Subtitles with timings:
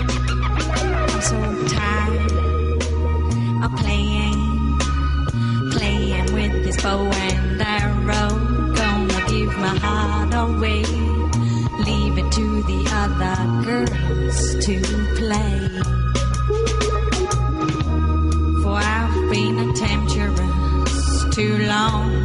[0.00, 2.82] I'm so tired
[3.64, 4.78] of playing,
[5.72, 8.30] playing with this bow and arrow.
[8.74, 10.84] Gonna give my heart away,
[11.84, 13.36] leave it to the other
[13.68, 14.80] girls to
[15.20, 15.58] play.
[18.62, 22.19] For I've been a temptress too long.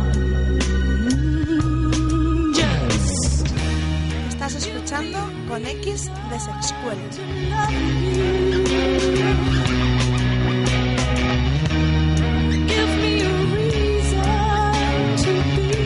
[5.55, 7.01] Con X de Sexuela.
[12.67, 15.79] give me a reason to be.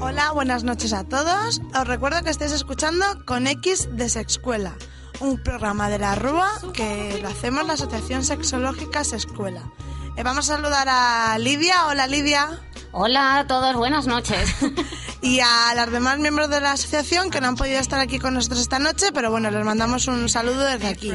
[0.00, 1.60] Hola, buenas noches a todos.
[1.78, 4.74] Os recuerdo que estáis escuchando con X de Sexuela,
[5.20, 9.70] un programa de la Rúa que lo hacemos la Asociación Sexológica Sexuela.
[10.16, 11.88] Eh, vamos a saludar a Lidia.
[11.88, 12.58] Hola Lidia.
[12.90, 14.56] Hola a todos, buenas noches.
[15.20, 18.34] Y a los demás miembros de la asociación que no han podido estar aquí con
[18.34, 21.12] nosotros esta noche, pero bueno, les mandamos un saludo desde aquí.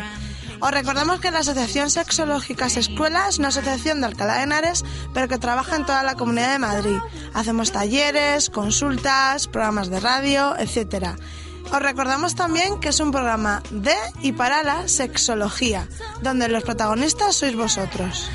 [0.59, 5.27] Os recordamos que la Asociación Sexológica Escuela es una asociación de Alcalá de Henares, pero
[5.27, 6.97] que trabaja en toda la comunidad de Madrid.
[7.33, 11.17] Hacemos talleres, consultas, programas de radio, etcétera.
[11.65, 15.87] Os recordamos también que es un programa de y para la sexología,
[16.21, 18.29] donde los protagonistas sois vosotros.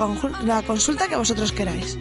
[0.63, 1.97] consulta que vosotros queráis.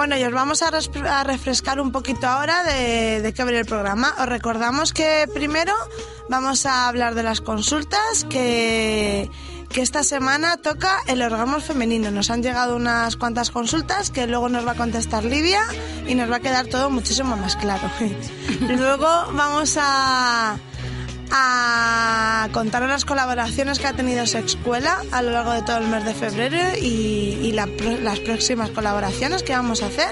[0.00, 3.50] Bueno, y os vamos a, res- a refrescar un poquito ahora de, de qué va
[3.50, 4.14] el programa.
[4.18, 5.74] Os recordamos que primero
[6.30, 9.30] vamos a hablar de las consultas, que,
[9.68, 12.10] que esta semana toca el orgasmo femenino.
[12.10, 15.60] Nos han llegado unas cuantas consultas que luego nos va a contestar Livia
[16.08, 17.90] y nos va a quedar todo muchísimo más claro.
[18.60, 20.56] luego vamos a
[21.30, 26.04] a contaros las colaboraciones que ha tenido Sexcuela a lo largo de todo el mes
[26.04, 27.66] de febrero y, y la
[28.02, 30.10] las próximas colaboraciones que vamos a hacer.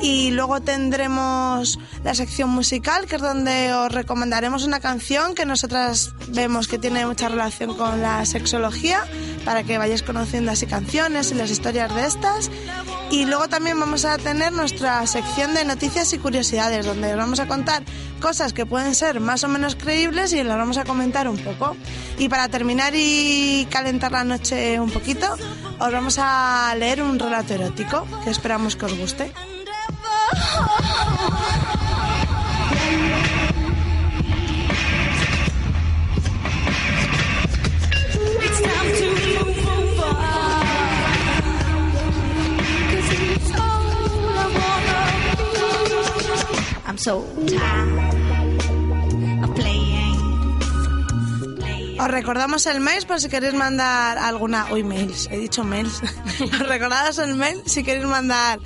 [0.00, 6.14] Y luego tendremos la sección musical, que es donde os recomendaremos una canción que nosotras
[6.28, 9.04] vemos que tiene mucha relación con la sexología,
[9.44, 12.50] para que vayáis conociendo así canciones y las historias de estas.
[13.10, 17.40] Y luego también vamos a tener nuestra sección de noticias y curiosidades, donde os vamos
[17.40, 17.82] a contar
[18.20, 21.76] cosas que pueden ser más o menos creíbles y las vamos a comentar un poco.
[22.18, 25.26] Y para terminar y calentar la noche un poquito,
[25.78, 29.32] os vamos a leer un relato erótico que esperamos que os guste.
[51.98, 54.72] Os recordamos el mail por si queréis mandar alguna...
[54.72, 56.00] Uy, mails, he dicho mails.
[56.40, 58.60] Os recordamos el mail si queréis mandar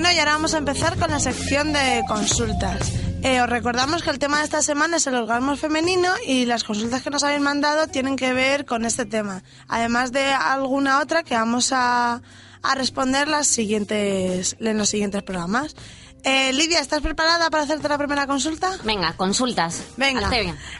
[0.00, 2.92] Y ahora vamos a empezar con la sección de consultas.
[3.22, 6.62] Eh, os recordamos que el tema de esta semana es el orgasmo femenino y las
[6.62, 11.24] consultas que nos habéis mandado tienen que ver con este tema, además de alguna otra
[11.24, 12.22] que vamos a,
[12.62, 15.74] a responder las siguientes, en los siguientes programas.
[16.22, 18.70] Eh, Lidia, ¿estás preparada para hacerte la primera consulta?
[18.84, 19.82] Venga, consultas.
[19.96, 20.30] Venga.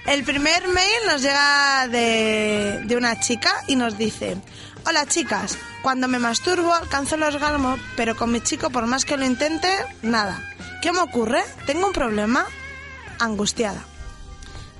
[0.06, 4.36] El primer mail nos llega de, de una chica y nos dice,
[4.86, 9.16] hola chicas, cuando me masturbo alcanzo el orgasmo, pero con mi chico por más que
[9.16, 9.68] lo intente,
[10.02, 10.42] nada.
[10.82, 11.42] ¿Qué me ocurre?
[11.66, 12.46] ¿Tengo un problema?
[13.18, 13.84] Angustiada.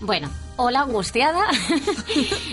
[0.01, 1.45] Bueno, hola angustiada.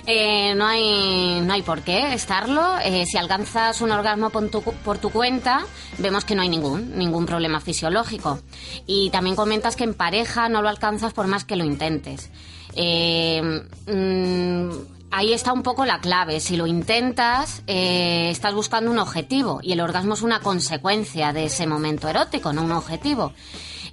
[0.07, 2.77] Eh, no, hay, no hay por qué estarlo.
[2.83, 5.65] Eh, si alcanzas un orgasmo por tu, por tu cuenta,
[5.97, 8.39] vemos que no hay ningún, ningún problema fisiológico.
[8.85, 12.29] Y también comentas que en pareja no lo alcanzas por más que lo intentes.
[12.75, 13.41] Eh,
[13.87, 16.41] mm, ahí está un poco la clave.
[16.41, 21.45] Si lo intentas, eh, estás buscando un objetivo y el orgasmo es una consecuencia de
[21.45, 23.31] ese momento erótico, no un objetivo.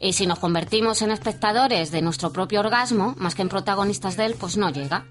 [0.00, 4.26] Y si nos convertimos en espectadores de nuestro propio orgasmo, más que en protagonistas de
[4.26, 5.04] él, pues no llega.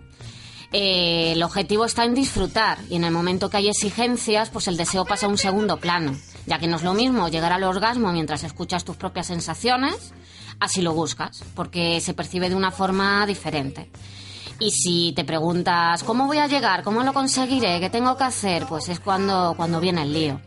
[0.73, 4.75] Eh, el objetivo está en disfrutar y en el momento que hay exigencias, pues el
[4.75, 8.11] deseo pasa a un segundo plano, ya que no es lo mismo llegar al orgasmo
[8.11, 10.13] mientras escuchas tus propias sensaciones,
[10.59, 13.89] así lo buscas, porque se percibe de una forma diferente.
[14.61, 16.83] Y si te preguntas, ¿cómo voy a llegar?
[16.83, 17.79] ¿Cómo lo conseguiré?
[17.79, 18.67] ¿Qué tengo que hacer?
[18.67, 20.39] Pues es cuando, cuando viene el lío.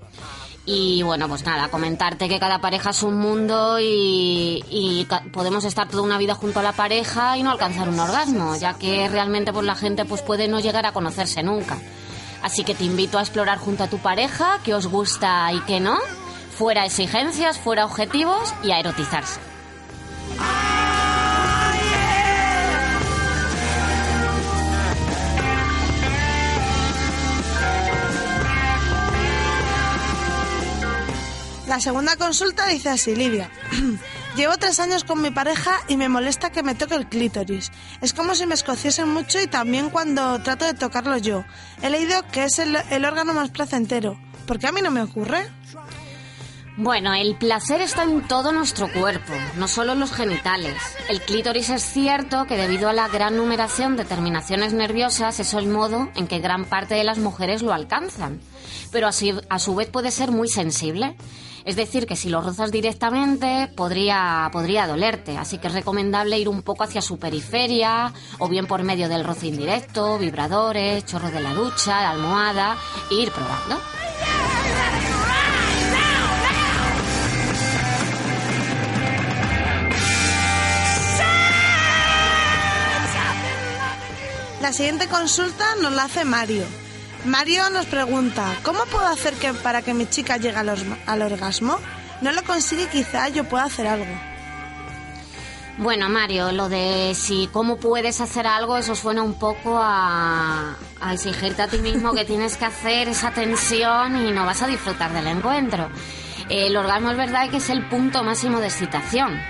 [0.65, 6.05] Y bueno, pues nada, comentarte que cada pareja es un mundo y, podemos estar toda
[6.05, 9.67] una vida junto a la pareja y no alcanzar un orgasmo, ya que realmente pues
[9.67, 11.77] la gente pues puede no llegar a conocerse nunca.
[12.41, 15.81] Así que te invito a explorar junto a tu pareja qué os gusta y qué
[15.81, 15.99] no,
[16.57, 19.54] fuera exigencias, fuera objetivos y a erotizarse.
[31.75, 33.51] La segunda consulta dice así, Lidia.
[34.37, 37.73] Llevo tres años con mi pareja y me molesta que me toque el clítoris.
[38.01, 41.45] Es como si me escociesen mucho y también cuando trato de tocarlo yo.
[41.83, 44.17] He leído que es el, órgano más placentero.
[44.47, 45.49] ¿Por qué a mí no me ocurre?
[46.77, 50.77] Bueno, el placer está en todo nuestro cuerpo, no solo en los genitales.
[51.09, 55.67] El clítoris es cierto que debido a la gran numeración de terminaciones nerviosas es el
[55.67, 58.41] modo en que gran parte de las mujeres lo alcanzan,
[58.93, 61.17] pero así, a su vez puede ser muy sensible.
[61.65, 66.49] Es decir, que si lo rozas directamente podría, podría dolerte, así que es recomendable ir
[66.49, 71.41] un poco hacia su periferia, o bien por medio del roce indirecto, vibradores, chorro de
[71.41, 72.77] la ducha, la almohada,
[73.11, 73.81] e ir probando.
[84.61, 86.84] La siguiente consulta nos la hace Mario.
[87.25, 90.69] Mario nos pregunta, ¿cómo puedo hacer que para que mi chica llegue al,
[91.07, 91.79] al orgasmo?
[92.21, 94.13] No lo consigue, quizá yo pueda hacer algo.
[95.79, 101.13] Bueno, Mario, lo de si cómo puedes hacer algo, eso suena un poco a, a
[101.15, 105.13] exigirte a ti mismo que tienes que hacer esa tensión y no vas a disfrutar
[105.13, 105.89] del encuentro.
[106.51, 109.41] El orgasmo es verdad que es el punto máximo de excitación,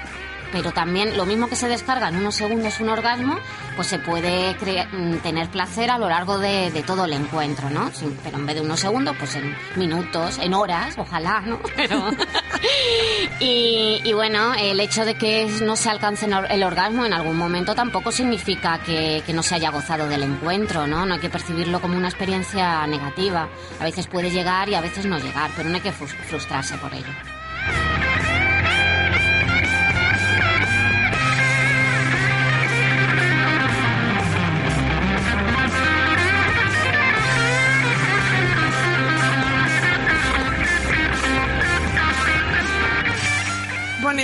[0.55, 3.37] pero también lo mismo que se descarga en unos segundos un orgasmo,
[3.75, 4.55] pues se puede
[4.93, 7.91] mm, tener placer a lo largo de, todo el encuentro, ¿no?
[8.23, 11.59] Pero en vez de unos segundos, pues en minutos, en horas, ojalá, ¿no?
[11.77, 12.05] Pero...
[13.41, 17.37] y, bueno, el hecho de que no se alcance el or- el orgasmo en algún
[17.37, 21.05] momento tampoco significa que, no se haya gozado del encuentro, ¿no?
[21.05, 23.49] No hay que percibirlo como una experiencia negativa.
[23.81, 26.77] A veces puede llegar y a veces no llegar, pero no hay que frus- frustrarse
[26.79, 27.09] por ello.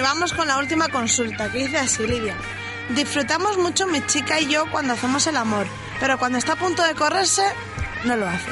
[0.00, 2.34] Y vamos con la última consulta, que dice así, Lidia.
[2.88, 5.66] Disfrutamos mucho mi chica y yo cuando hacemos el amor,
[6.00, 7.42] pero cuando está a punto de correrse,
[8.04, 8.50] no lo hace.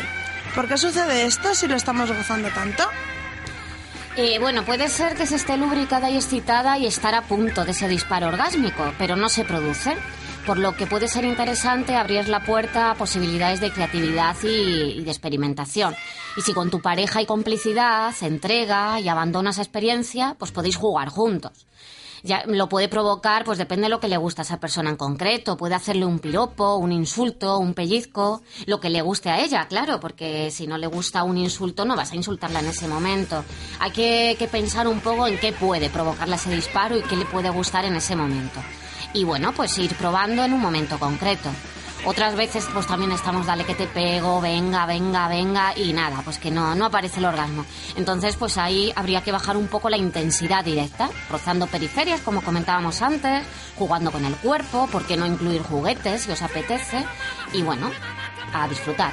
[0.54, 2.84] ¿Por qué sucede esto si lo estamos gozando tanto?
[4.16, 7.70] Eh, bueno, puede ser que se esté lubricada y excitada y estar a punto de
[7.70, 9.96] ese disparo orgásmico, pero no se produce.
[10.48, 15.10] Por lo que puede ser interesante abrir la puerta a posibilidades de creatividad y, de
[15.10, 15.94] experimentación.
[16.38, 21.10] Y si con tu pareja hay complicidad, entrega y abandona esa experiencia, pues podéis jugar
[21.10, 21.66] juntos.
[22.22, 24.96] Ya lo puede provocar, pues depende de lo que le gusta a esa persona en
[24.96, 25.58] concreto.
[25.58, 30.00] Puede hacerle un piropo, un insulto, un pellizco, lo que le guste a ella, claro,
[30.00, 33.44] porque si no le gusta un insulto no vas a insultarla en ese momento.
[33.80, 37.26] Hay que, que pensar un poco en qué puede provocarle ese disparo y qué le
[37.26, 38.62] puede gustar en ese momento.
[39.14, 41.50] Y bueno, pues ir probando en un momento concreto.
[42.04, 46.38] Otras veces pues también estamos dale que te pego, venga, venga, venga y nada, pues
[46.38, 47.64] que no, no aparece el orgasmo.
[47.96, 53.02] Entonces pues ahí habría que bajar un poco la intensidad directa, rozando periferias como comentábamos
[53.02, 53.44] antes,
[53.76, 57.04] jugando con el cuerpo, ¿por qué no incluir juguetes si os apetece?
[57.52, 57.90] Y bueno,
[58.52, 59.12] a disfrutar.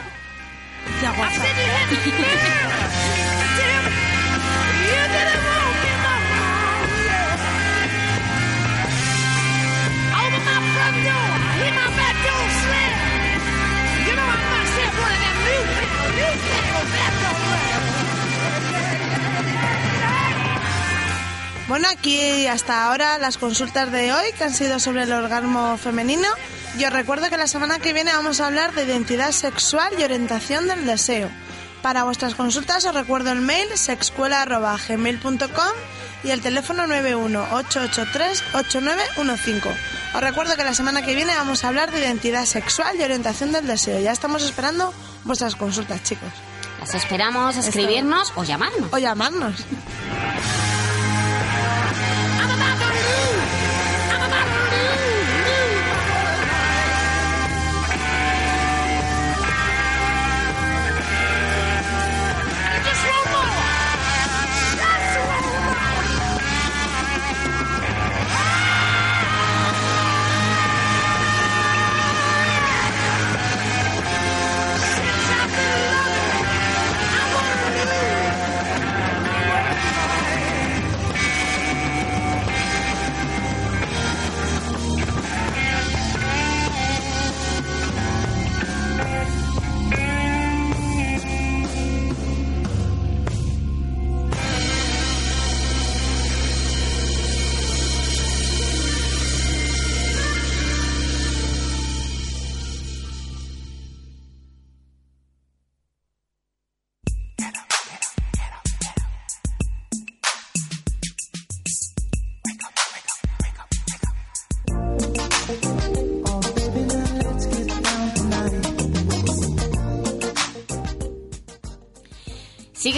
[21.75, 26.29] Bueno, aquí hasta ahora las consultas de hoy que han sido sobre el orgasmo femenino.
[26.77, 30.69] Yo recuerdo que la semana que viene vamos a hablar de identidad sexual y orientación
[30.69, 31.29] del deseo.
[31.81, 35.73] Para vuestras consultas os recuerdo el mail sexcuela.gmail.com
[36.23, 39.75] y el teléfono 918838915.
[40.13, 43.51] Os recuerdo que la semana que viene vamos a hablar de identidad sexual y orientación
[43.51, 43.99] del deseo.
[43.99, 44.93] Ya estamos esperando
[45.25, 46.31] vuestras consultas, chicos.
[46.79, 48.93] Las esperamos escribirnos o llamarnos.
[48.93, 49.65] O llamarnos.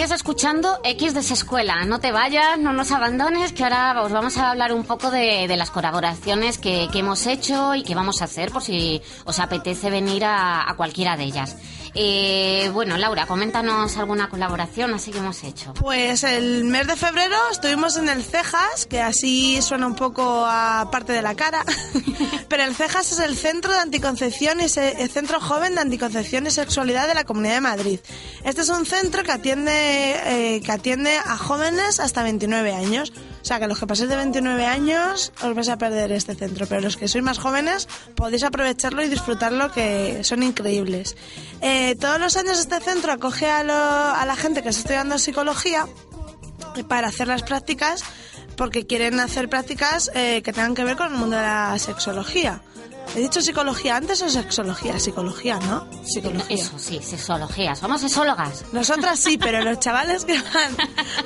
[0.08, 1.84] Sigues escuchando X de Escuela.
[1.84, 5.54] No te vayas, no nos abandones, que ahora os vamos a hablar un poco de,
[5.54, 10.24] las colaboraciones que, hemos hecho y que vamos a hacer por si os apetece venir
[10.24, 11.58] a cualquiera de ellas.
[11.94, 15.72] Eh, bueno, Laura, coméntanos alguna colaboración así que hemos hecho.
[15.74, 20.88] Pues el mes de febrero estuvimos en el Cejas, que así suena un poco a
[20.90, 21.64] parte de la cara,
[22.48, 26.46] pero el Cejas es el Centro de Anticoncepción y se- el Centro Joven de Anticoncepción
[26.46, 28.00] y Sexualidad de la Comunidad de Madrid.
[28.44, 29.72] Este es un centro que atiende,
[30.56, 33.12] eh, que atiende a jóvenes hasta 29 años.
[33.40, 36.66] O sea, que los que paséis de 29 años os vais a perder este centro,
[36.66, 41.16] pero los que sois más jóvenes podéis aprovecharlo y disfrutarlo, que son increíbles.
[41.60, 45.18] Eh, todos los años este centro acoge a, lo- a la gente que está estudiando
[45.18, 45.86] psicología
[46.88, 48.02] para hacer las prácticas
[48.56, 52.60] porque quieren hacer prácticas eh, que tengan que ver con el mundo de la sexología.
[53.16, 54.98] ¿He dicho psicología antes o sexología?
[55.00, 55.88] Psicología, ¿no?
[56.04, 56.56] Psicología.
[56.56, 57.74] Eso, sí, sexología.
[57.74, 58.64] Somos sexólogas.
[58.72, 60.76] Nosotras sí, pero los chavales que van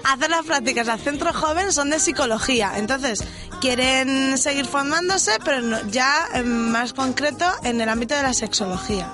[0.04, 2.72] a hacer las prácticas al centro joven son de psicología.
[2.76, 3.22] Entonces,
[3.60, 9.10] quieren seguir formándose, pero ya eh, más concreto en el ámbito de la sexología.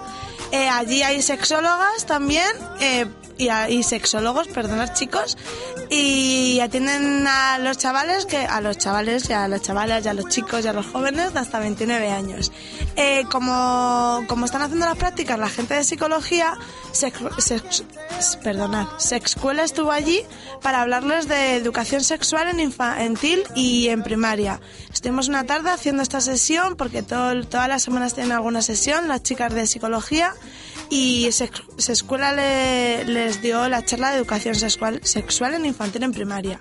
[0.53, 2.49] Eh, allí hay sexólogas también
[2.81, 3.07] eh,
[3.37, 5.37] y, a- y sexólogos, perdonad chicos,
[5.91, 10.15] y atienden a los chavales, que a los chavales y a las chavalas y a
[10.15, 12.53] los chicos y a los jóvenes de hasta 29 años.
[12.97, 16.55] Eh, como, como están haciendo las prácticas la gente de psicología,
[18.43, 20.21] perdonad, Sexcuela estuvo allí
[20.63, 24.61] para hablarles de educación sexual en infantil y en primaria.
[24.93, 29.23] Estuvimos una tarde haciendo esta sesión porque todo, todas las semanas tienen alguna sesión las
[29.23, 30.35] chicas de psicología
[30.91, 36.13] y Sex- Sexcuela le- les dio la charla de educación sexual, sexual en infantil en
[36.13, 36.59] primaria.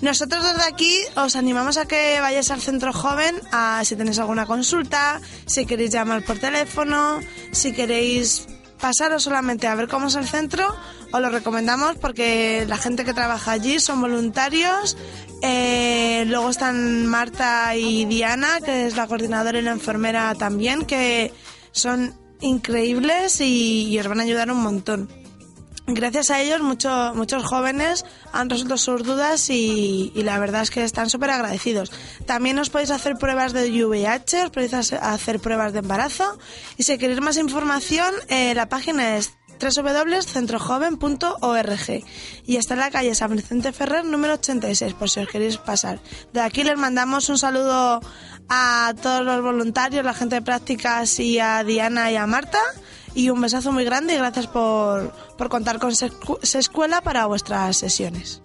[0.00, 4.46] Nosotros desde aquí os animamos a que vayáis al centro joven a si tenéis alguna
[4.46, 7.20] consulta, si queréis llamar por teléfono,
[7.52, 8.46] si queréis
[8.80, 10.74] pasaros solamente a ver cómo es el centro,
[11.12, 14.96] os lo recomendamos porque la gente que trabaja allí son voluntarios.
[15.42, 21.32] Eh, luego están Marta y Diana, que es la coordinadora y la enfermera también, que
[21.70, 25.23] son increíbles y, y os van a ayudar un montón.
[25.86, 30.82] Gracias a ellos mucho- muchos jóvenes han resuelto sus dudas y, la verdad es que
[30.82, 31.92] están súper agradecidos.
[32.24, 36.38] También os podéis hacer pruebas de VIH, os podéis hace- hacer pruebas de embarazo
[36.78, 42.04] y si queréis más información eh, la página es www.centrojoven.org
[42.44, 46.00] y está en la calle San Vicente Ferrer número 86 por si os queréis pasar.
[46.32, 48.00] De aquí les mandamos un saludo
[48.48, 52.58] a todos los voluntarios, la gente de prácticas y a Diana y a Marta
[53.14, 57.76] y un besazo muy grande y gracias por, por contar con Se Escuela para vuestras
[57.76, 58.42] sesiones.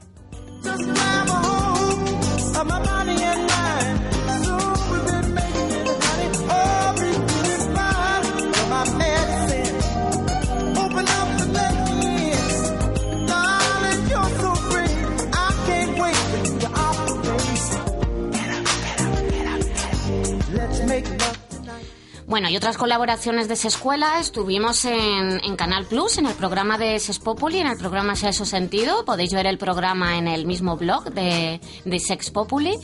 [22.39, 26.97] Bueno, y otras colaboraciones de esa escuela estuvimos en, Canal Plus, en el programa de
[26.97, 29.03] Sex Populi, en el programa Sexo Sentido.
[29.03, 32.77] Podéis ver el programa en el mismo blog de, de Sex Populi.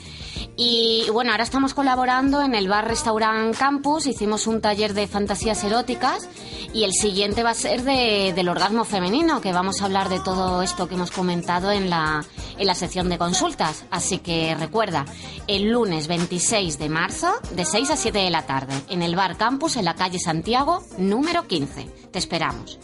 [0.57, 4.07] Y bueno, ahora estamos colaborando en el bar Restaurant Campus.
[4.07, 6.29] Hicimos un taller de fantasías eróticas
[6.73, 10.19] y el siguiente va a ser de, del orgasmo femenino, que vamos a hablar de
[10.21, 12.23] todo esto que hemos comentado en la,
[12.57, 13.85] en la sección de consultas.
[13.91, 15.05] Así que recuerda,
[15.47, 19.37] el lunes 26 de marzo, de 6 a 7 de la tarde, en el bar
[19.37, 21.85] Campus en la calle Santiago, número 15.
[22.11, 22.79] Te esperamos.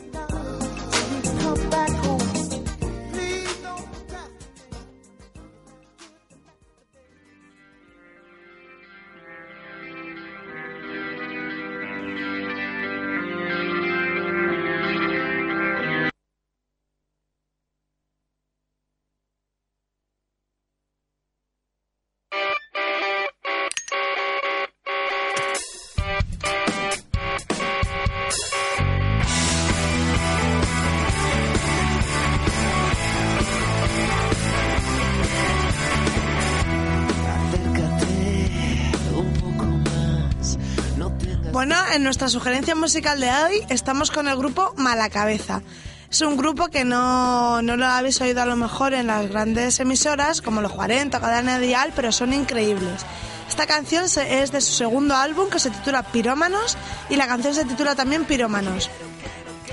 [42.02, 45.62] En nuestra sugerencia musical de hoy estamos con el grupo Malacabeza.
[46.10, 49.80] Es un grupo que no, no lo habéis oído a lo mejor en las grandes
[49.80, 53.06] emisoras como los 40 o Cadena Dial, pero son increíbles.
[53.48, 56.76] Esta canción es de su segundo álbum que se titula Pirómanos
[57.12, 58.90] y la canción se titula también Pirómanos.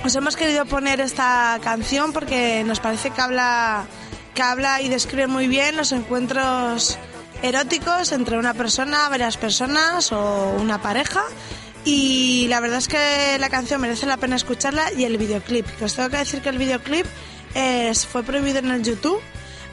[0.05, 3.87] Os hemos querido poner esta canción porque nos parece que habla,
[4.35, 6.99] que habla y describe muy bien los encuentros
[7.41, 11.23] eróticos entre una persona, varias personas o una pareja
[11.91, 15.65] y la verdad es que la canción merece la pena escucharla y el videoclip.
[15.79, 17.07] Que os tengo que decir que el videoclip
[18.11, 19.21] fue prohibido en el YouTube.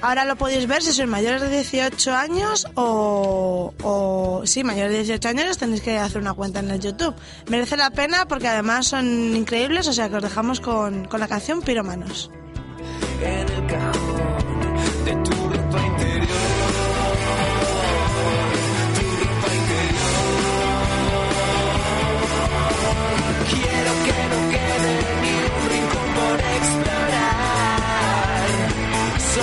[0.01, 5.29] Ahora lo podéis ver si sois mayores de 18 años o, sí, mayores de 18
[5.29, 7.15] años tenéis que hacer una cuenta en el YouTube.
[7.49, 11.27] Merece la pena porque además son increíbles, o sea que os dejamos con, con la
[11.27, 12.31] canción Piromanos.
[13.21, 13.47] En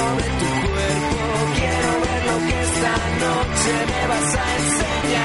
[0.02, 1.16] sobre tu cuerpo.
[1.58, 5.21] Quiero ver lo que esta noche me vas a enseñar.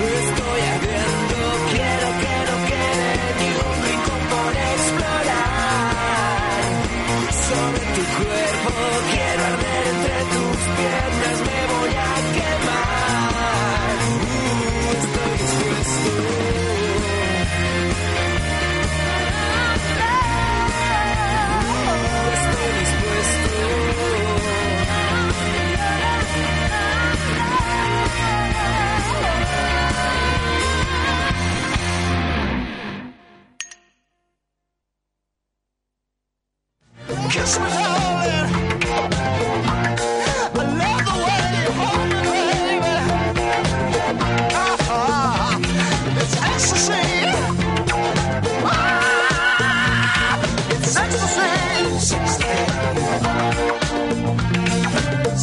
[0.00, 0.37] It's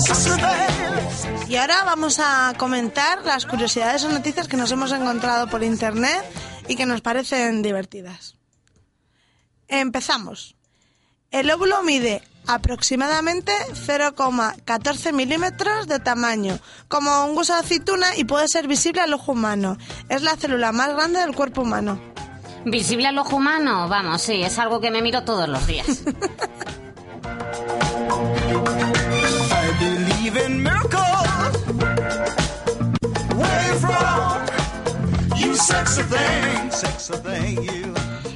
[0.06, 0.40] Sister
[1.58, 6.24] ahora vamos a comentar las curiosidades o noticias que nos hemos encontrado por internet
[6.68, 8.36] y que nos parecen divertidas.
[9.68, 10.56] Empezamos.
[11.32, 18.48] El óvulo mide aproximadamente 0,14 milímetros de tamaño, como un gusto de aceituna y puede
[18.48, 19.78] ser visible al ojo humano.
[20.10, 22.00] Es la célula más grande del cuerpo humano.
[22.66, 25.88] Visible al ojo humano, vamos, sí, es algo que me miro todos los días.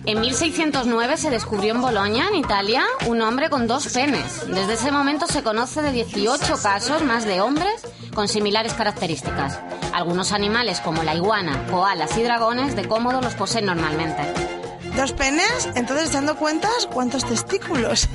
[0.06, 4.48] En 1609 se descubrió en Bolonia, en Italia, un hombre con dos penes.
[4.48, 7.82] Desde ese momento se conoce de 18 casos más de hombres
[8.16, 9.60] con similares características.
[9.94, 14.24] Algunos animales como la iguana, koalas y dragones de cómodo los poseen normalmente.
[14.96, 15.70] ¿Dos penes?
[15.76, 18.08] Entonces, dando cuentas, ¿cuántos testículos?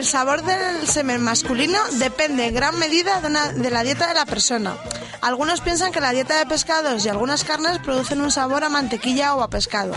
[0.00, 4.14] El sabor del semen masculino depende en gran medida de, una- de la dieta de
[4.14, 4.74] la persona.
[5.20, 9.34] Algunos piensan que la dieta de pescados y algunas carnes producen un sabor a mantequilla
[9.34, 9.92] o a pescado.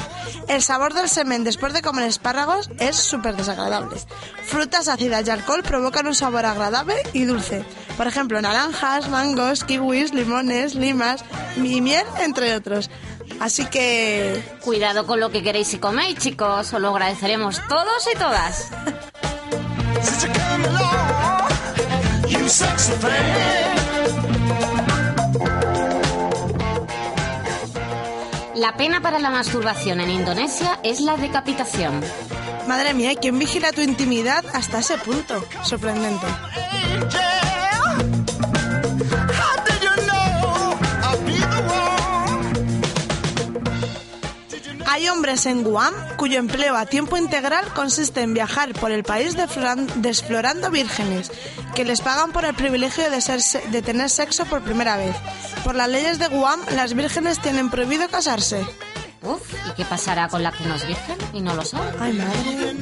[0.50, 3.96] El sabor del semen después de comer espárragos es súper desagradable.
[4.46, 7.63] Frutas ácidas y alcohol provocan un sabor agradable y dulce.
[7.96, 11.24] Por ejemplo, naranjas, mangos, kiwis, limones, limas
[11.56, 12.89] y miel, entre otros.
[13.39, 18.18] Así que Cuidado con lo que queréis y coméis, chicos, os lo agradeceremos todos y
[18.18, 18.68] todas.
[20.04, 21.50] Since you come along,
[22.30, 23.74] you sexy thing.
[28.56, 32.02] La pena para la masturbación en Indonesia es la decapitación.
[32.68, 35.44] Madre mía, ¿quién vigila tu intimidad hasta ese punto?
[35.63, 36.28] Sorprendente.
[45.24, 49.38] Hombres en Guam cuyo empleo a tiempo integral consiste en viajar por el país
[49.96, 51.32] desflorando vírgenes,
[51.74, 55.16] que les pagan por el privilegio de, ser se- de tener sexo por primera vez.
[55.64, 58.66] Por las leyes de Guam, las vírgenes tienen prohibido casarse.
[59.22, 61.90] Uf, ¿y qué pasará con la que no es virgen y no lo sabe?
[62.02, 62.74] Ay, madre.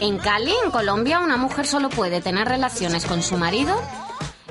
[0.00, 3.80] En Cali, en Colombia, una mujer solo puede tener relaciones con su marido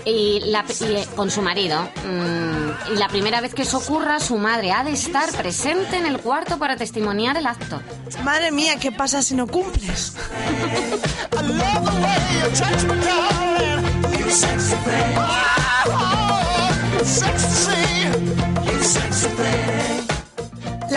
[0.05, 1.81] y, la, y, eh, con su marido.
[2.05, 6.05] mm, y la primera vez que eso ocurra, su madre ha de estar presente en
[6.05, 7.81] el cuarto para testimoniar el acto.
[8.23, 10.15] Madre mía, ¿qué pasa si no cumples?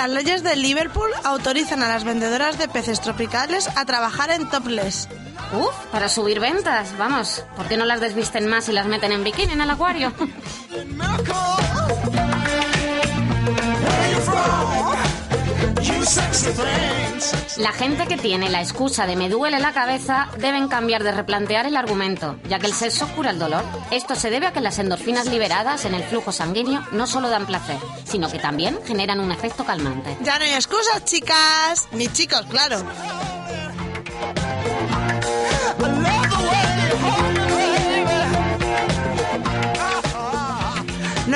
[0.02, 5.08] Las leyes de Liverpool autorizan a las vendedoras de peces tropicales a trabajar en topless.
[5.52, 7.44] Uf, para subir ventas, vamos.
[7.56, 10.12] ¿Por qué no las desvisten más y las meten en bikini en el acuario?
[17.58, 21.66] La gente que tiene la excusa de me duele la cabeza deben cambiar de replantear
[21.66, 23.62] el argumento, ya que el sexo cura el dolor.
[23.90, 27.46] Esto se debe a que las endorfinas liberadas en el flujo sanguíneo no solo dan
[27.46, 30.16] placer, sino que también generan un efecto calmante.
[30.22, 31.88] Ya no hay excusas, chicas.
[31.92, 32.82] Ni chicos, claro.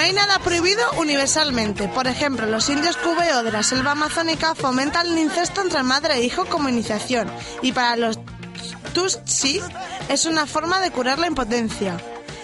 [0.06, 1.88] Hay nada prohibido universalmente.
[1.88, 6.22] Por ejemplo, los indios cubeo de la selva amazónica fomentan el incesto entre madre e
[6.22, 7.28] hijo como iniciación.
[7.62, 8.18] Y para los
[8.94, 9.60] Tutsi
[10.08, 11.96] es una forma de curar la impotencia.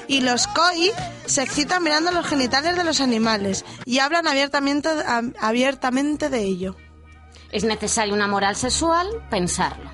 [0.08, 0.90] Y los Koi
[1.24, 6.76] se excitan mirando los genitales de los animales y hablan abiertamente, ab- abiertamente de ello.
[7.52, 9.90] Es necesario una moral sexual, pensarlo.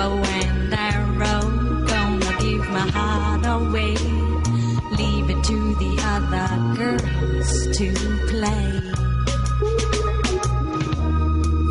[0.00, 1.42] Bow and arrow.
[1.92, 3.94] Gonna give my heart away,
[5.00, 6.48] leave it to the other
[6.80, 7.88] girls to
[8.32, 8.68] play.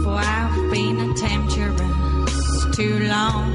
[0.03, 3.48] For I've been a temptress too long.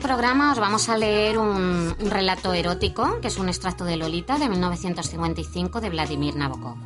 [0.00, 4.38] Programa os vamos a leer un, un relato erótico, que es un extracto de Lolita
[4.38, 6.76] de 1955 de Vladimir Nabokov.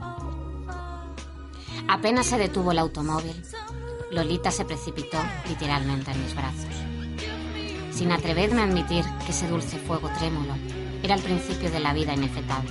[1.88, 3.35] Apenas se detuvo el automóvil,
[4.11, 6.74] Lolita se precipitó literalmente en mis brazos.
[7.92, 10.55] Sin atreverme a admitir que ese dulce fuego trémulo
[11.03, 12.70] era el principio de la vida inefetable,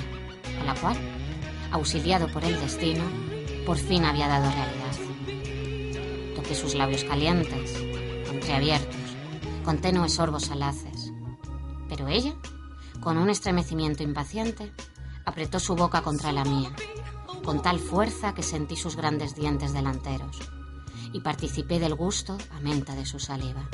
[0.61, 0.97] a la cual,
[1.71, 3.03] auxiliado por el destino,
[3.65, 6.35] por fin había dado realidad.
[6.35, 7.75] Toqué sus labios calientes,
[8.31, 9.02] entreabiertos,
[9.63, 11.11] con tenues sorbos alaces.
[11.89, 12.33] Pero ella,
[13.01, 14.71] con un estremecimiento impaciente,
[15.25, 16.71] apretó su boca contra la mía,
[17.43, 20.39] con tal fuerza que sentí sus grandes dientes delanteros,
[21.13, 23.67] y participé del gusto a menta de su saliva.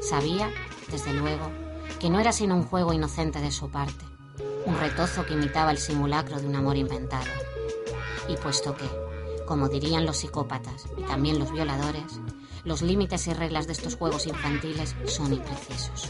[0.00, 0.50] Sabía,
[0.90, 1.50] desde luego,
[2.00, 4.04] que no era sino un juego inocente de su parte,
[4.66, 7.30] un retozo que imitaba el simulacro de un amor inventado.
[8.28, 8.88] Y puesto que,
[9.46, 12.20] como dirían los psicópatas y también los violadores,
[12.64, 16.08] los límites y reglas de estos juegos infantiles son imprecisos.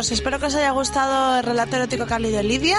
[0.00, 2.78] Espero que os haya gustado el relato erótico que ha leído Lidia.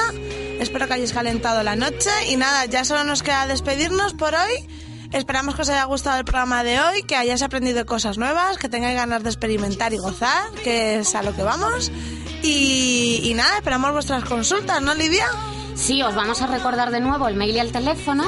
[0.59, 2.09] Espero que hayáis calentado la noche.
[2.29, 4.67] Y nada, ya solo nos queda despedirnos por hoy.
[5.11, 8.69] Esperamos que os haya gustado el programa de hoy, que hayáis aprendido cosas nuevas, que
[8.69, 11.91] tengáis ganas de experimentar y gozar, que es a lo que vamos.
[12.43, 15.27] Y, y nada, esperamos vuestras consultas, ¿no, Lidia?
[15.75, 18.25] Sí, os vamos a recordar de nuevo el mail y el teléfono.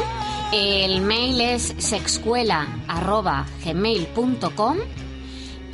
[0.51, 4.77] El mail es sexcuela.gmail.com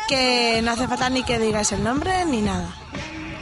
[0.08, 2.81] que no hace falta ni que digáis el nombre ni nada.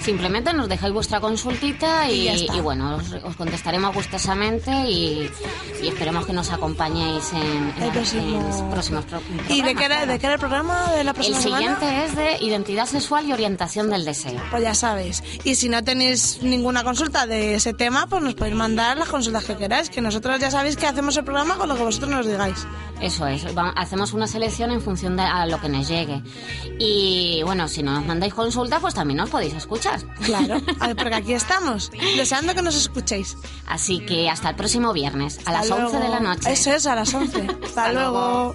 [0.00, 5.30] Simplemente nos dejáis vuestra consultita Y bueno, os, os contestaremos gustosamente y,
[5.82, 9.62] y esperemos que nos acompañéis en, en El los- próximo- en los próximos pro- ¿Y
[9.62, 10.12] de programas, qué, era, claro.
[10.12, 12.04] de qué era el programa de la El próxima siguiente semana?
[12.04, 14.40] es de identidad sexual y orientación del deseo.
[14.50, 15.22] Pues ya sabéis.
[15.44, 19.44] Y si no tenéis ninguna consulta de ese tema, pues nos podéis mandar las consultas
[19.44, 19.90] que queráis.
[19.90, 22.66] Que nosotros ya sabéis que hacemos el programa con lo que vosotros nos digáis.
[23.00, 26.22] Eso es, hacemos una selección en función de a lo que nos llegue.
[26.78, 30.00] Y bueno, si no nos mandáis consulta, pues también nos podéis escuchar.
[30.24, 30.60] Claro,
[30.96, 33.36] porque aquí estamos, deseando que nos escuchéis.
[33.66, 36.24] Así que hasta el próximo viernes, a las Hasta 11 de la luego.
[36.34, 36.52] noche.
[36.52, 37.46] Eso es, a las 11.
[37.64, 38.54] Hasta luego.